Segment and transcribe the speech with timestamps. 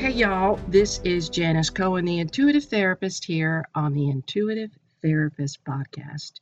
[0.00, 4.70] Hey, y'all, this is Janis Cohen, the intuitive therapist here on the Intuitive
[5.02, 6.40] Therapist Podcast.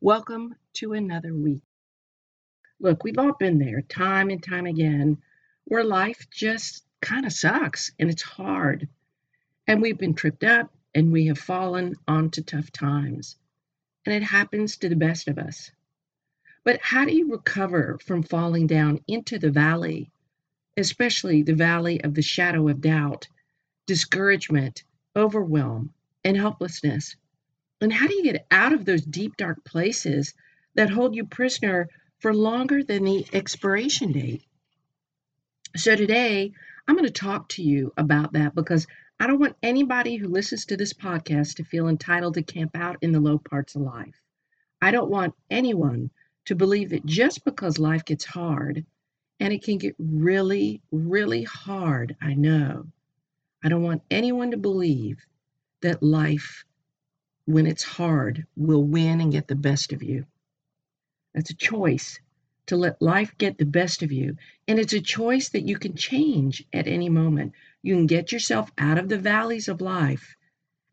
[0.00, 1.64] Welcome to another week.
[2.78, 5.18] Look, we've all been there time and time again
[5.64, 8.86] where life just kind of sucks and it's hard.
[9.66, 13.34] And we've been tripped up and we have fallen onto tough times.
[14.06, 15.72] And it happens to the best of us.
[16.62, 20.12] But how do you recover from falling down into the valley
[20.80, 23.28] especially the valley of the shadow of doubt,
[23.86, 24.82] discouragement,
[25.14, 25.92] overwhelm,
[26.24, 27.16] and helplessness.
[27.80, 30.34] And how do you get out of those deep, dark places
[30.74, 34.42] that hold you prisoner for longer than the expiration date?
[35.76, 36.52] So, today
[36.88, 38.86] I'm going to talk to you about that because
[39.20, 42.96] I don't want anybody who listens to this podcast to feel entitled to camp out
[43.02, 44.20] in the low parts of life.
[44.82, 46.10] I don't want anyone
[46.46, 48.84] to believe that just because life gets hard,
[49.40, 52.86] and it can get really, really hard, I know.
[53.64, 55.18] I don't want anyone to believe
[55.80, 56.64] that life,
[57.46, 60.26] when it's hard, will win and get the best of you.
[61.34, 62.20] That's a choice
[62.66, 64.36] to let life get the best of you.
[64.68, 67.52] And it's a choice that you can change at any moment.
[67.82, 70.36] You can get yourself out of the valleys of life.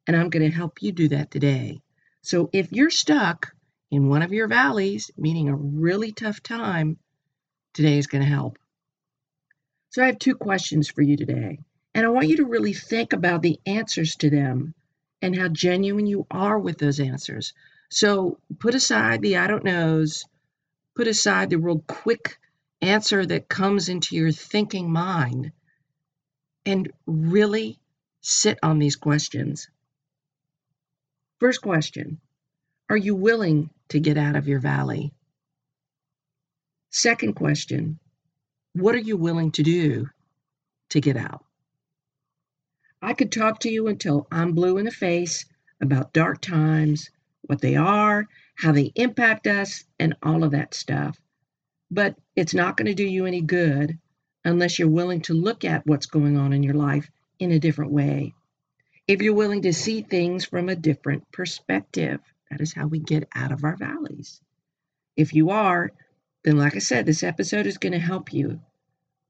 [0.08, 1.82] And I'm going to help you do that today.
[2.22, 3.54] So if you're stuck
[3.92, 6.98] in one of your valleys, meaning a really tough time,
[7.78, 8.58] today is going to help.
[9.92, 11.60] So I have two questions for you today,
[11.94, 14.74] and I want you to really think about the answers to them
[15.22, 17.54] and how genuine you are with those answers.
[17.90, 20.26] So put aside the I don't knows,
[20.96, 22.40] put aside the real quick
[22.82, 25.52] answer that comes into your thinking mind,
[26.66, 27.80] and really
[28.22, 29.70] sit on these questions.
[31.40, 32.20] First question
[32.90, 35.14] Are you willing to get out of your valley?
[36.98, 38.00] Second question
[38.74, 40.08] What are you willing to do
[40.90, 41.46] to get out?
[43.04, 45.46] I could talk to you until I'm blue in the face
[45.80, 47.12] about dark times,
[47.44, 48.26] what they are,
[48.56, 51.22] how they impact us, and all of that stuff.
[51.92, 54.00] But it's not going to do you any good
[54.44, 57.92] unless you're willing to look at what's going on in your life in a different
[57.92, 58.34] way.
[59.08, 63.30] If you're willing to see things from a different perspective, that is how we get
[63.36, 64.42] out of our valleys.
[65.16, 65.92] If you are,
[66.48, 68.62] then, like I said, this episode is going to help you.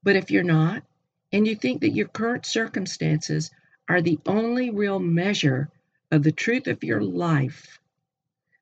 [0.04, 0.84] But if you're not,
[1.32, 3.50] and you think that your current circumstances
[3.90, 5.72] are the only real measure
[6.12, 7.80] of the truth of your life,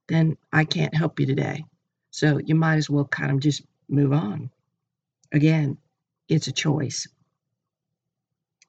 [0.07, 1.65] then I can't help you today.
[2.11, 4.49] So you might as well kind of just move on.
[5.33, 5.77] Again,
[6.29, 7.09] it's a choice.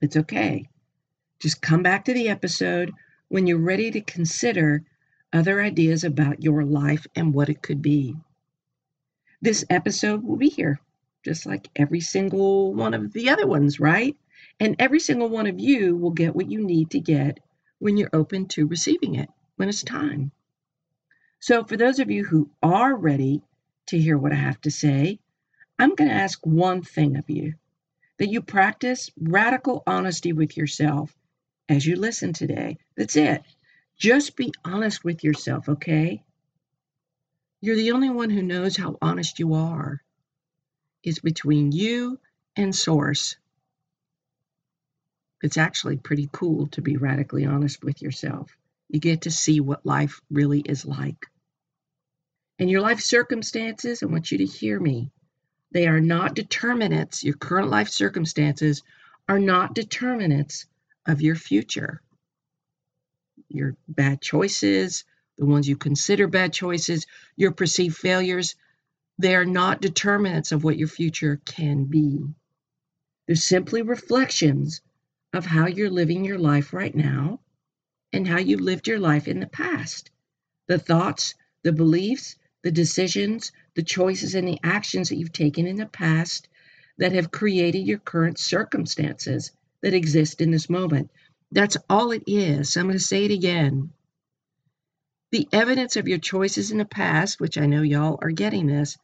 [0.02, 0.68] It's okay.
[1.38, 2.92] Just come back to the episode
[3.28, 4.82] when you're ready to consider
[5.32, 8.16] other ideas about your life and what it could be.
[9.42, 10.80] This episode will be here,
[11.24, 14.16] just like every single one of the other ones, right?
[14.58, 17.40] And every single one of you will get what you need to get
[17.78, 20.32] when you're open to receiving it when it's time.
[21.40, 23.42] So, for those of you who are ready
[23.86, 25.18] to hear what I have to say,
[25.78, 27.54] I'm going to ask one thing of you
[28.18, 31.14] that you practice radical honesty with yourself
[31.68, 32.78] as you listen today.
[32.96, 33.42] That's it.
[33.98, 36.22] Just be honest with yourself, okay?
[37.60, 40.02] You're the only one who knows how honest you are.
[41.02, 42.18] It's between you
[42.54, 43.36] and Source.
[45.42, 48.56] It's actually pretty cool to be radically honest with yourself.
[48.88, 51.26] You get to see what life really is like.
[52.58, 55.10] And your life circumstances, I want you to hear me.
[55.72, 58.82] They are not determinants, your current life circumstances
[59.28, 60.66] are not determinants
[61.06, 62.00] of your future.
[63.48, 65.04] Your bad choices,
[65.38, 67.06] the ones you consider bad choices,
[67.36, 68.54] your perceived failures,
[69.18, 72.24] they are not determinants of what your future can be.
[73.26, 74.80] They're simply reflections
[75.32, 77.40] of how you're living your life right now
[78.12, 80.10] and how you lived your life in the past.
[80.68, 85.76] The thoughts, the beliefs, the decisions, the choices, and the actions that you've taken in
[85.76, 86.48] the past
[86.98, 89.52] that have created your current circumstances
[89.82, 91.10] that exist in this moment.
[91.52, 92.76] That's all it is.
[92.76, 93.90] I'm going to say it again.
[95.32, 98.96] The evidence of your choices in the past, which I know y'all are getting this,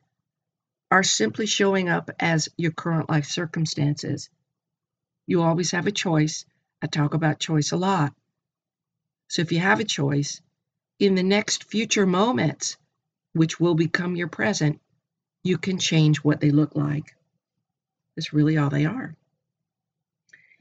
[0.90, 4.30] are simply showing up as your current life circumstances.
[5.26, 6.44] You always have a choice.
[6.82, 8.14] I talk about choice a lot.
[9.28, 10.40] So if you have a choice,
[10.98, 12.76] in the next future moments,
[13.32, 14.80] which will become your present,
[15.42, 17.16] you can change what they look like.
[18.16, 19.16] That's really all they are.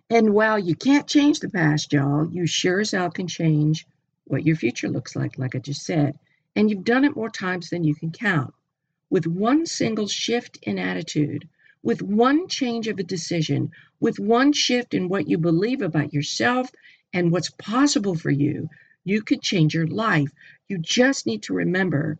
[0.09, 3.85] And while you can't change the past, y'all, you sure as hell can change
[4.31, 6.17] what your future looks like, like I just said.
[6.55, 8.53] And you've done it more times than you can count.
[9.09, 11.47] With one single shift in attitude,
[11.83, 16.71] with one change of a decision, with one shift in what you believe about yourself
[17.13, 18.69] and what's possible for you,
[19.03, 20.31] you could change your life.
[20.67, 22.17] You just need to remember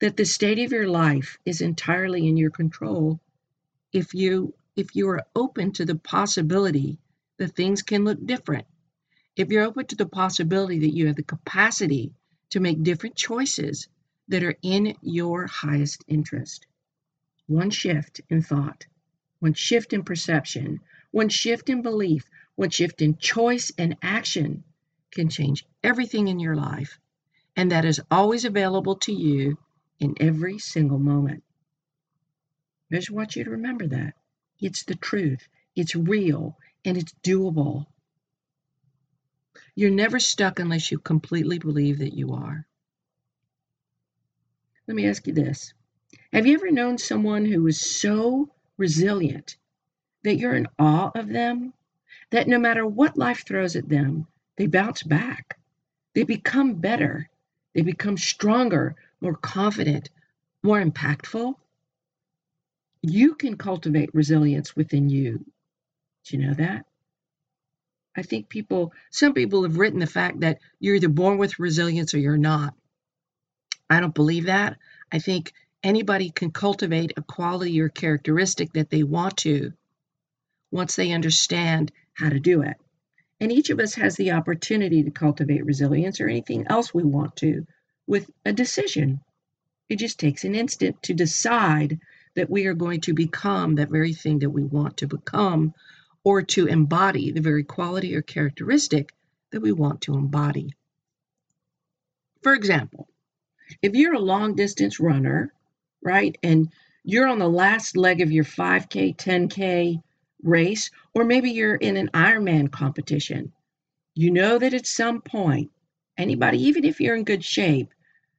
[0.00, 3.20] that the state of your life is entirely in your control
[3.92, 6.98] if you if you are open to the possibility
[7.38, 8.66] that things can look different.
[9.36, 12.12] If you're open to the possibility that you have the capacity
[12.50, 13.88] to make different choices
[14.28, 16.66] that are in your highest interest.
[17.46, 18.86] One shift in thought,
[19.40, 24.62] one shift in perception, one shift in belief, one shift in choice and action
[25.10, 26.98] can change everything in your life.
[27.56, 29.58] And that is always available to you
[29.98, 31.42] in every single moment.
[32.90, 34.14] I just want you to remember that.
[34.60, 37.86] It's the truth, it's real, and it's doable.
[39.74, 42.66] You're never stuck unless you completely believe that you are.
[44.86, 45.72] Let me ask you this
[46.32, 49.56] Have you ever known someone who was so resilient
[50.22, 51.72] that you're in awe of them?
[52.30, 54.26] That no matter what life throws at them,
[54.56, 55.58] they bounce back.
[56.14, 57.28] They become better.
[57.74, 60.10] They become stronger, more confident,
[60.62, 61.54] more impactful.
[63.02, 65.44] You can cultivate resilience within you.
[66.24, 66.86] Do you know that?
[68.16, 72.14] I think people, some people have written the fact that you're either born with resilience
[72.14, 72.74] or you're not.
[73.90, 74.78] I don't believe that.
[75.12, 75.52] I think
[75.82, 79.72] anybody can cultivate a quality or characteristic that they want to
[80.70, 82.76] once they understand how to do it.
[83.40, 87.36] And each of us has the opportunity to cultivate resilience or anything else we want
[87.36, 87.66] to
[88.06, 89.20] with a decision.
[89.88, 92.00] It just takes an instant to decide
[92.36, 95.74] that we are going to become that very thing that we want to become
[96.24, 99.12] or to embody the very quality or characteristic
[99.52, 100.74] that we want to embody.
[102.42, 103.08] For example,
[103.82, 105.52] if you're a long distance runner,
[106.02, 106.72] right, and
[107.04, 110.02] you're on the last leg of your 5K, 10K
[110.42, 113.52] race, or maybe you're in an Ironman competition,
[114.14, 115.70] you know that at some point,
[116.16, 117.92] anybody, even if you're in good shape,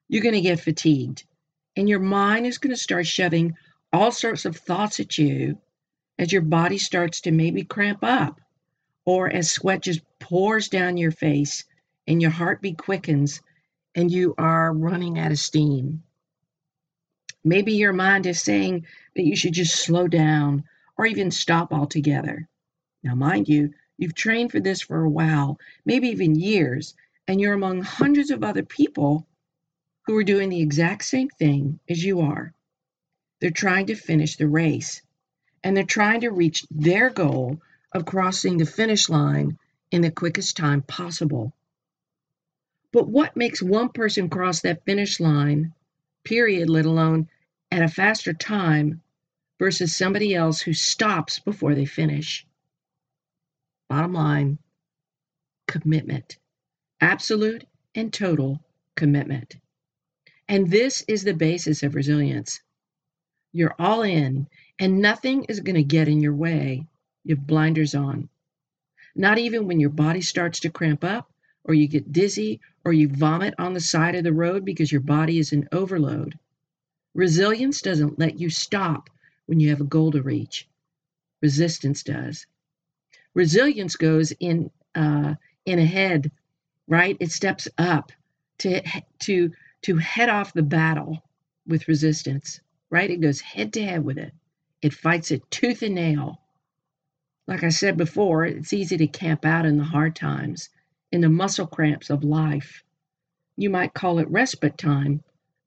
[0.08, 1.24] you're going to get fatigued.
[1.76, 3.56] And your mind is going to start shoving
[3.92, 5.58] all sorts of thoughts at you
[6.18, 8.40] as your body starts to maybe cramp up,
[9.06, 11.66] or as sweat just pours down your face
[12.08, 13.42] and your heartbeat quickens
[13.94, 16.04] and you are running out of steam.
[17.44, 18.86] Maybe your mind is saying
[19.16, 20.64] that you should just slow down
[20.98, 22.48] or even stop altogether.
[23.04, 26.96] Now, mind you, you've trained for this for a while, maybe even years,
[27.28, 29.28] and you're among hundreds of other people
[30.06, 32.54] who are doing the exact same thing as you are.
[33.40, 35.02] They're trying to finish the race
[35.66, 37.60] and they're trying to reach their goal
[37.92, 39.58] of crossing the finish line
[39.90, 41.52] in the quickest time possible.
[42.94, 45.74] But what makes one person cross that finish line,
[46.24, 47.30] period, let alone
[47.72, 49.02] at a faster time,
[49.58, 52.46] versus somebody else who stops before they finish?
[53.90, 54.60] Bottom line
[55.68, 56.38] commitment,
[57.02, 58.62] absolute and total
[58.96, 59.56] commitment.
[60.48, 62.62] And this is the basis of resilience.
[63.52, 64.48] You're all in
[64.80, 66.86] and nothing is going to get in your way.
[67.24, 68.30] You have blinders on.
[69.16, 71.32] Not even when your body starts to cramp up,
[71.64, 75.02] or you get dizzy, or you vomit on the side of the road because your
[75.02, 76.38] body is in overload.
[77.14, 79.10] Resilience doesn't let you stop
[79.46, 80.68] when you have a goal to reach.
[81.42, 82.46] Resistance does.
[83.34, 86.32] Resilience goes in uh, in ahead,
[86.88, 87.18] right?
[87.20, 88.12] It steps up
[88.60, 88.82] to
[89.22, 89.52] to
[89.84, 91.24] to head off the battle
[91.68, 93.10] with resistance, right?
[93.10, 94.34] It goes head to head with it.
[94.86, 96.44] It fights it tooth and nail.
[97.48, 100.70] Like I said before, it's easy to camp out in the hard times,
[101.12, 102.84] in the muscle cramps of life.
[103.58, 105.24] You might call it respite time,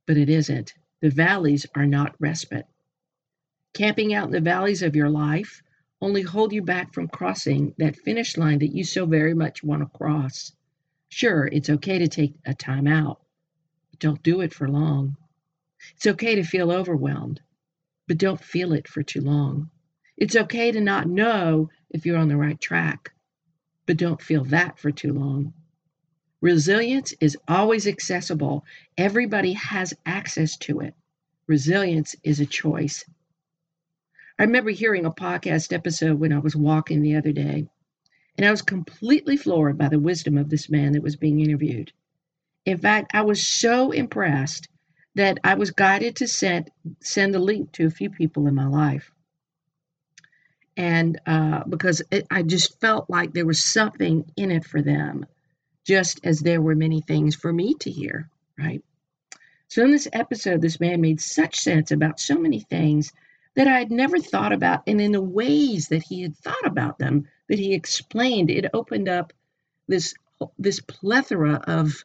[0.07, 0.73] but it isn't.
[1.01, 2.67] The valleys are not respite.
[3.75, 5.65] Camping out in the valleys of your life
[6.01, 9.83] only hold you back from crossing that finish line that you so very much want
[9.83, 10.53] to cross.
[11.09, 13.21] Sure, it's okay to take a time out,
[13.91, 15.17] but don't do it for long.
[15.97, 17.41] It's okay to feel overwhelmed,
[18.09, 19.71] but don't feel it for too long.
[20.17, 23.13] It's okay to not know if you're on the right track,
[23.87, 25.55] but don't feel that for too long.
[26.41, 28.65] Resilience is always accessible.
[28.97, 30.95] Everybody has access to it.
[31.47, 33.05] Resilience is a choice.
[34.39, 37.69] I remember hearing a podcast episode when I was walking the other day,
[38.37, 41.93] And I was completely floored by the wisdom of this man that was being interviewed.
[42.65, 44.69] In fact, I was so impressed
[45.19, 46.71] that I was guided to send
[47.01, 49.11] send the link to a few people in my life.
[50.77, 55.27] And uh, because it, I just felt like there was something in it for them,
[55.85, 58.81] just as there were many things for me to hear, right?
[59.67, 63.13] So, in this episode, this man made such sense about so many things
[63.57, 66.97] that I had never thought about, and in the ways that he had thought about
[67.01, 69.33] them, that he explained, it opened up
[69.89, 70.15] this
[70.61, 72.05] this plethora of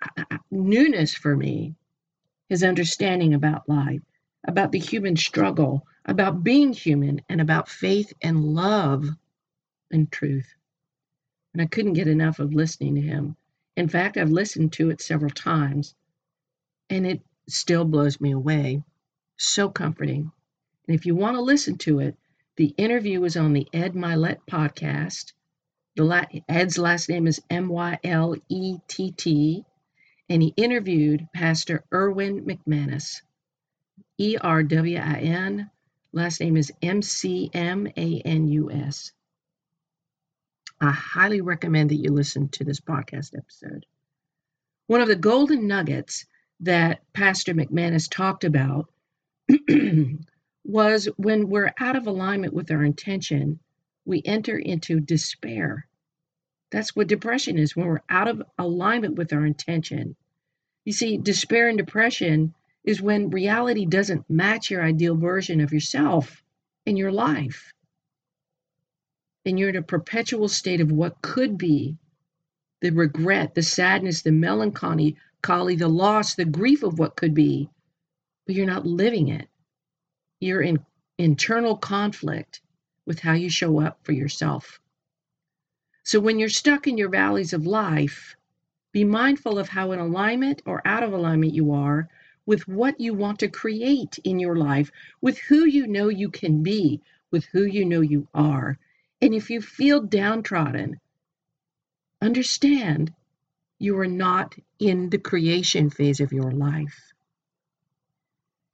[0.00, 1.74] uh, uh, newness for me.
[2.48, 4.02] His understanding about life,
[4.46, 9.06] about the human struggle, about being human, and about faith and love
[9.90, 10.54] and truth.
[11.52, 13.36] And I couldn't get enough of listening to him.
[13.76, 15.94] In fact, I've listened to it several times,
[16.90, 18.82] and it still blows me away.
[19.36, 20.32] So comforting.
[20.86, 22.16] And if you want to listen to it,
[22.56, 25.32] the interview is on the Ed Mylett podcast.
[25.96, 29.64] The la- Ed's last name is M Y L E T T,
[30.28, 33.22] and he interviewed Pastor Erwin McManus,
[34.18, 35.70] E R W I N.
[36.12, 39.12] Last name is M C M A N U S.
[40.80, 43.84] I highly recommend that you listen to this podcast episode.
[44.86, 46.24] One of the golden nuggets
[46.60, 48.88] that Pastor McManus talked about
[50.64, 53.58] was when we're out of alignment with our intention,
[54.04, 55.86] we enter into despair.
[56.70, 60.16] That's what depression is when we're out of alignment with our intention.
[60.84, 66.42] You see, despair and depression is when reality doesn't match your ideal version of yourself
[66.86, 67.72] in your life.
[69.44, 71.96] And you're in a perpetual state of what could be
[72.80, 77.68] the regret, the sadness, the melancholy, the loss, the grief of what could be,
[78.46, 79.48] but you're not living it
[80.40, 80.78] you're in
[81.18, 82.60] internal conflict
[83.06, 84.80] with how you show up for yourself.
[86.08, 88.34] So when you're stuck in your valleys of life,
[88.92, 92.08] be mindful of how in alignment or out of alignment you are
[92.46, 96.62] with what you want to create in your life, with who you know you can
[96.62, 98.78] be, with who you know you are.
[99.20, 100.98] And if you feel downtrodden,
[102.22, 103.12] understand
[103.78, 107.12] you are not in the creation phase of your life.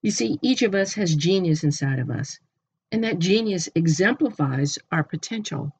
[0.02, 2.38] You see, each of us has genius inside of us,
[2.92, 5.72] and that genius exemplifies our potential.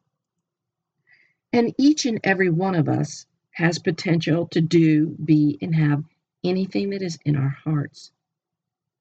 [1.55, 6.03] And each and every one of us has potential to do, be, and have
[6.43, 8.11] anything that is in our hearts.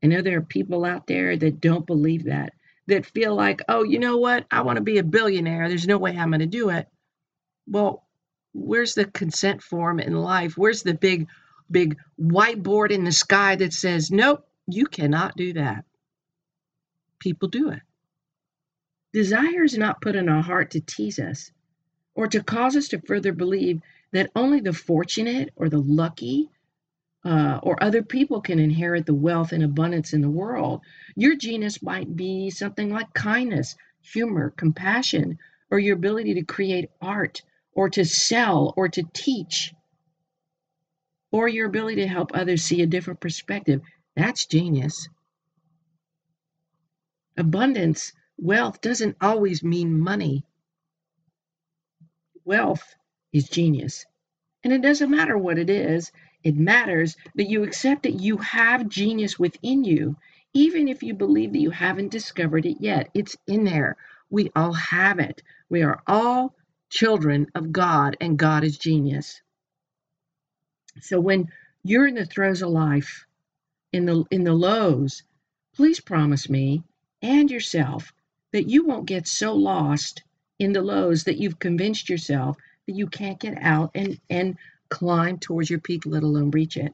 [0.04, 2.54] I know there are people out there that don't believe that,
[2.86, 4.46] that feel like, oh, you know what?
[4.52, 5.68] I want to be a billionaire.
[5.68, 6.88] There's no way I'm going to do it.
[7.66, 8.06] Well,
[8.54, 10.56] where's the consent form in life?
[10.56, 11.30] Where's the big,
[11.72, 15.86] big whiteboard in the sky that says, nope, you cannot do that.
[17.18, 17.82] People do it.
[19.12, 21.50] Desire is not put in our heart to tease us
[22.16, 26.50] or to cause us to further believe that only the fortunate or the lucky
[27.26, 30.82] uh, or other people can inherit the wealth and abundance in the world.
[31.16, 35.40] Your genius might be something like kindness, humor, compassion,
[35.72, 37.42] or your ability to create art,
[37.72, 39.74] or to sell, or to teach,
[41.32, 43.82] or your ability to help others see a different perspective.
[44.16, 45.08] That's genius.
[47.38, 50.46] Abundance, wealth doesn't always mean money.
[52.46, 52.96] Wealth
[53.32, 54.06] is genius.
[54.64, 56.12] And it doesn't matter what it is,
[56.44, 60.18] it matters that you accept that you have genius within you,
[60.54, 63.10] even if you believe that you haven't discovered it yet.
[63.14, 63.98] It's in there.
[64.30, 65.42] We all have it.
[65.70, 66.56] We are all
[66.90, 69.42] children of God, and God is genius.
[71.02, 71.50] So when
[71.84, 73.26] you're in the throes of life,
[73.92, 75.24] in the in the lows,
[75.76, 76.84] please promise me
[77.22, 78.14] and yourself
[78.52, 80.24] that you won't get so lost
[80.60, 82.58] in the lows that you've convinced yourself
[82.88, 84.58] that you can't get out and and
[84.90, 86.94] climb towards your peak let alone reach it.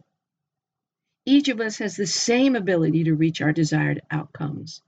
[1.26, 4.82] Each of us has the same ability to reach our desired outcomes.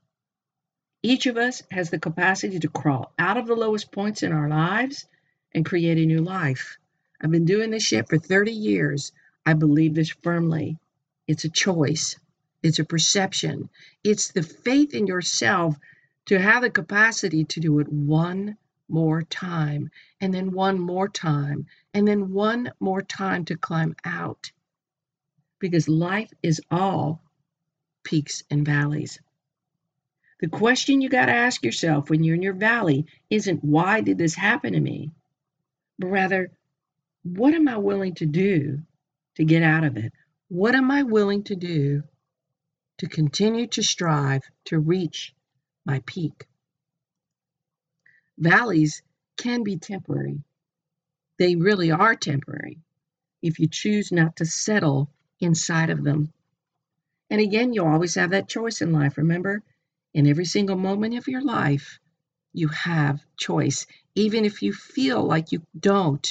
[1.03, 4.49] Each of us has the capacity to crawl out of the lowest points in our
[4.49, 5.07] lives
[5.55, 6.77] and create a new life.
[7.21, 9.13] I've been doing this shit for 30 years.
[9.45, 10.77] I believe this firmly.
[11.27, 12.17] It's a choice,
[12.63, 13.69] it's a perception,
[14.03, 15.77] it's the faith in yourself
[16.25, 21.65] to have the capacity to do it one more time, and then one more time,
[21.93, 24.51] and then one more time to climb out.
[25.59, 27.21] Because life is all
[28.03, 29.19] peaks and valleys.
[30.41, 34.17] The question you got to ask yourself when you're in your valley isn't why did
[34.17, 35.11] this happen to me,
[35.99, 36.51] but rather,
[37.23, 38.81] what am I willing to do
[39.35, 40.11] to get out of it?
[40.49, 42.03] What am I willing to do
[42.97, 45.33] to continue to strive to reach
[45.85, 46.47] my peak?
[48.37, 49.03] Valleys
[49.37, 50.43] can be temporary.
[51.39, 52.79] They really are temporary
[53.41, 55.09] if you choose not to settle
[55.39, 56.31] inside of them.
[57.29, 59.17] And again, you always have that choice in life.
[59.17, 59.63] Remember,
[60.13, 61.99] in every single moment of your life,
[62.53, 63.87] you have choice.
[64.15, 66.27] Even if you feel like you don't,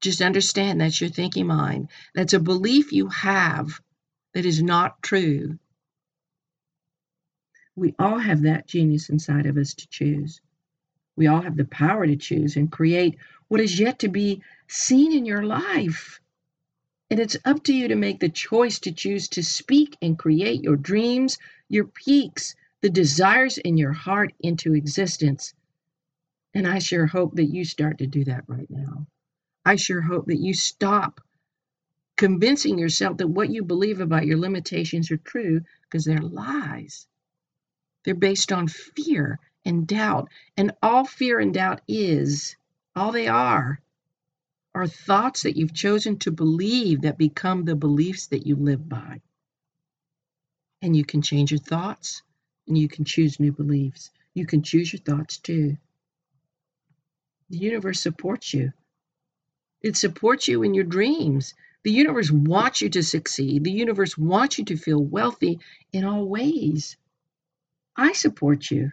[0.00, 1.88] just understand that's your thinking mind.
[2.14, 3.80] That's a belief you have
[4.34, 5.58] that is not true.
[7.76, 10.40] We all have that genius inside of us to choose.
[11.16, 15.12] We all have the power to choose and create what is yet to be seen
[15.12, 16.20] in your life.
[17.10, 20.62] And it's up to you to make the choice to choose to speak and create
[20.62, 21.38] your dreams,
[21.68, 25.54] your peaks, the desires in your heart into existence.
[26.54, 29.06] And I sure hope that you start to do that right now.
[29.64, 31.20] I sure hope that you stop
[32.16, 37.06] convincing yourself that what you believe about your limitations are true because they're lies.
[38.04, 40.28] They're based on fear and doubt.
[40.56, 42.56] And all fear and doubt is,
[42.94, 43.80] all they are,
[44.74, 49.20] are thoughts that you've chosen to believe that become the beliefs that you live by.
[50.82, 52.22] And you can change your thoughts
[52.66, 54.10] and you can choose new beliefs.
[54.34, 55.76] You can choose your thoughts too.
[57.50, 58.72] The universe supports you.
[59.80, 61.54] It supports you in your dreams.
[61.84, 63.64] The universe wants you to succeed.
[63.64, 65.60] The universe wants you to feel wealthy
[65.92, 66.96] in all ways.
[67.96, 68.92] I support you.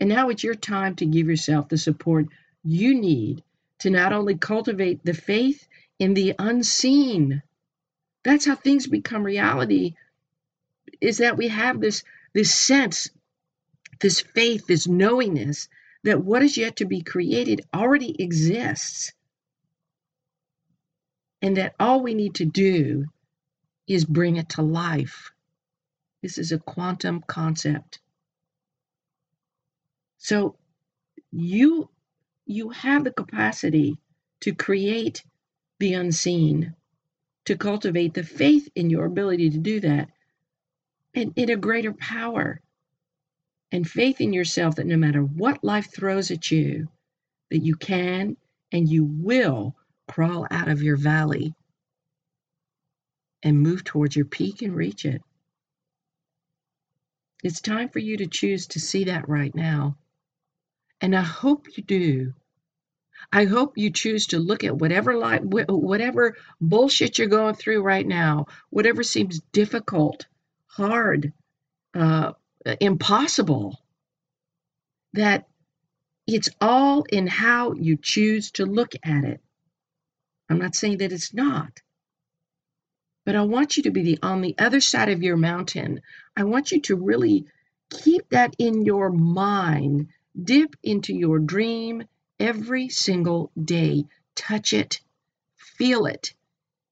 [0.00, 2.26] And now it's your time to give yourself the support
[2.64, 3.42] you need
[3.80, 5.66] to not only cultivate the faith
[5.98, 7.42] in the unseen.
[8.24, 9.94] That's how things become reality
[11.00, 13.10] is that we have this this sense,
[14.00, 15.68] this faith, this knowingness
[16.04, 19.12] that what is yet to be created already exists.
[21.42, 23.06] And that all we need to do
[23.86, 25.32] is bring it to life.
[26.22, 27.98] This is a quantum concept.
[30.18, 30.56] So
[31.32, 31.90] you
[32.46, 33.98] you have the capacity
[34.40, 35.24] to create
[35.78, 36.74] the unseen,
[37.46, 40.10] to cultivate the faith in your ability to do that,
[41.14, 42.60] and in a greater power
[43.72, 46.88] and faith in yourself that no matter what life throws at you,
[47.50, 48.36] that you can
[48.70, 49.74] and you will
[50.08, 51.54] crawl out of your valley
[53.42, 55.22] and move towards your peak and reach it.
[57.42, 59.96] It's time for you to choose to see that right now.
[61.00, 62.34] And I hope you do.
[63.32, 68.06] I hope you choose to look at whatever life, whatever bullshit you're going through right
[68.06, 70.26] now, whatever seems difficult,
[70.66, 71.32] hard,
[71.94, 72.32] uh,
[72.80, 73.78] impossible.
[75.14, 75.48] That
[76.26, 79.40] it's all in how you choose to look at it.
[80.48, 81.80] I'm not saying that it's not.
[83.24, 86.00] But I want you to be the, on the other side of your mountain.
[86.36, 87.46] I want you to really
[87.90, 90.08] keep that in your mind
[90.40, 92.04] Dip into your dream
[92.40, 94.06] every single day.
[94.34, 95.00] Touch it,
[95.56, 96.32] feel it,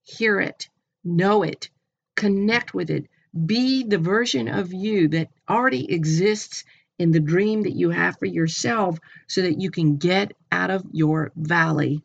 [0.03, 0.69] hear it,
[1.03, 1.71] know it,
[2.17, 3.07] connect with it.
[3.47, 6.65] Be the version of you that already exists
[6.99, 10.85] in the dream that you have for yourself so that you can get out of
[10.93, 12.03] your valley.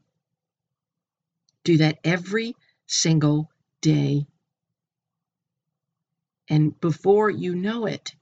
[1.66, 2.56] Do that every
[2.88, 3.52] single
[3.86, 4.26] day.
[6.50, 8.15] And before you know it,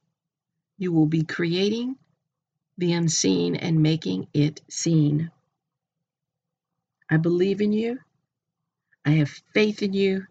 [0.77, 1.95] you will be creating
[2.77, 5.31] the unseen and making it seen.
[7.09, 7.99] I believe in you.
[9.05, 10.25] I have faith in you.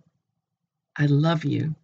[0.98, 1.74] I love you.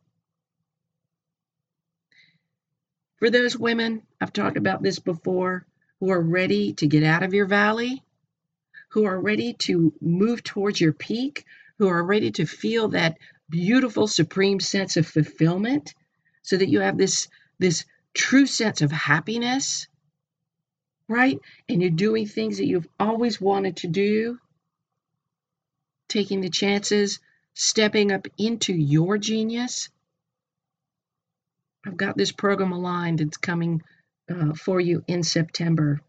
[3.18, 5.66] For those women, I've talked about this before,
[6.00, 8.02] who are ready to get out of your valley,
[8.90, 11.44] who are ready to move towards your peak,
[11.78, 13.18] who are ready to feel that
[13.50, 15.94] beautiful, supreme sense of fulfillment,
[16.42, 17.84] so that you have this, this
[18.14, 19.86] true sense of happiness
[21.08, 21.38] right?
[21.68, 24.38] And you're doing things that you've always wanted to do,
[26.08, 27.18] taking the chances,
[27.54, 29.88] stepping up into your genius.
[31.86, 33.82] I've got this program aligned it's coming
[34.30, 36.02] uh, for you in September.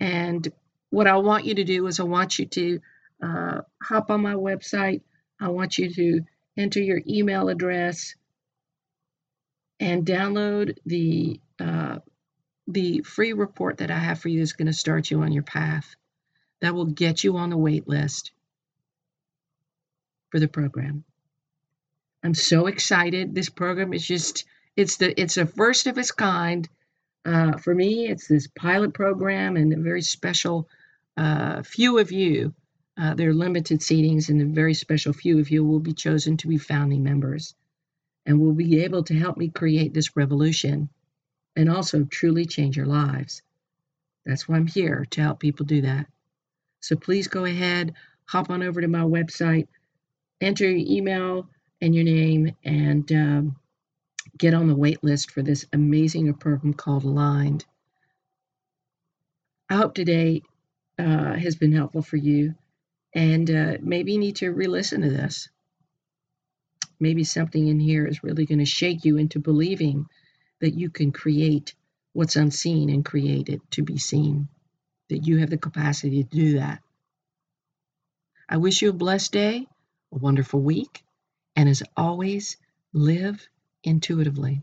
[0.00, 0.50] And
[0.90, 2.80] what I want you to do is I want you to
[3.22, 5.02] uh, hop on my website.
[5.42, 6.20] I want you to
[6.56, 8.14] enter your email address
[9.80, 11.98] and download the uh,
[12.68, 15.42] the free report that I have for you is going to start you on your
[15.42, 15.96] path.
[16.60, 18.30] That will get you on the wait list
[20.30, 21.02] for the program.
[22.22, 23.34] I'm so excited.
[23.34, 24.44] This program is just
[24.76, 26.68] it's the it's a first of its kind.
[27.24, 30.68] Uh, for me, it's this pilot program and a very special
[31.16, 32.54] uh, few of you.
[32.98, 36.36] Uh, there are limited seatings, and a very special few of you will be chosen
[36.36, 37.54] to be founding members
[38.26, 40.88] and will be able to help me create this revolution
[41.56, 43.42] and also truly change your lives.
[44.24, 46.06] That's why I'm here to help people do that.
[46.80, 47.94] So please go ahead,
[48.26, 49.68] hop on over to my website,
[50.40, 51.48] enter your email
[51.80, 53.56] and your name, and um,
[54.36, 57.64] get on the wait list for this amazing program called Aligned.
[59.68, 60.42] I hope today
[60.98, 62.54] uh, has been helpful for you,
[63.14, 65.48] and uh, maybe you need to re listen to this.
[67.00, 70.06] Maybe something in here is really going to shake you into believing
[70.60, 71.74] that you can create
[72.12, 74.48] what's unseen and create it to be seen,
[75.08, 76.80] that you have the capacity to do that.
[78.48, 79.66] I wish you a blessed day,
[80.12, 81.02] a wonderful week,
[81.56, 82.56] and as always,
[82.92, 83.48] live
[83.82, 84.62] intuitively.